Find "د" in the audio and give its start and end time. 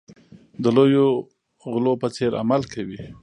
0.63-0.65